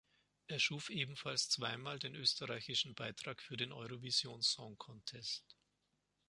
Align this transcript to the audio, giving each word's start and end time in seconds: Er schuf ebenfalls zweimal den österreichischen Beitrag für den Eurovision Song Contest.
Er 0.47 0.57
schuf 0.57 0.89
ebenfalls 0.89 1.47
zweimal 1.49 1.99
den 1.99 2.15
österreichischen 2.15 2.95
Beitrag 2.95 3.39
für 3.39 3.55
den 3.55 3.71
Eurovision 3.71 4.41
Song 4.41 4.75
Contest. 4.79 5.55